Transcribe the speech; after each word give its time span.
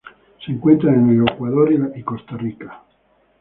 Se 0.43 0.51
encuentra 0.51 0.91
en 0.95 1.23
Ecuador 1.27 1.69
y 1.95 2.01
Costa 2.01 2.35
Rica. 2.35 2.81